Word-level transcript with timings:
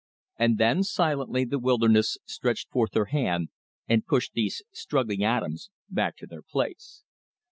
And 0.39 0.57
then 0.57 0.81
silently 0.81 1.45
the 1.45 1.59
wilderness 1.59 2.17
stretched 2.25 2.71
forth 2.71 2.95
her 2.95 3.05
hand 3.13 3.49
and 3.87 4.03
pushed 4.03 4.33
these 4.33 4.63
struggling 4.71 5.23
atoms 5.23 5.69
back 5.91 6.17
to 6.17 6.25
their 6.25 6.41
place. 6.41 7.03